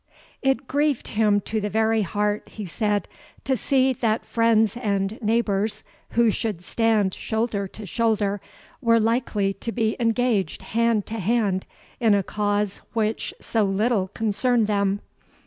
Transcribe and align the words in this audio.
"It 0.41 0.67
grieved 0.67 1.09
him 1.09 1.41
to 1.41 1.61
the 1.61 1.69
very 1.69 2.01
heart," 2.01 2.49
he 2.49 2.65
said, 2.65 3.07
"to 3.43 3.55
see 3.55 3.93
that 3.93 4.25
friends 4.25 4.75
and 4.75 5.19
neighbours, 5.21 5.83
who 6.13 6.31
should 6.31 6.63
stand 6.63 7.13
shoulder 7.13 7.67
to 7.67 7.85
shoulder, 7.85 8.41
were 8.81 8.99
likely 8.99 9.53
to 9.53 9.71
be 9.71 9.95
engaged 9.99 10.63
hand 10.63 11.05
to 11.05 11.19
hand 11.19 11.67
in 11.99 12.15
a 12.15 12.23
cause 12.23 12.79
which 12.93 13.31
so 13.39 13.63
little 13.63 14.07
concerned 14.07 14.65
them. 14.65 15.01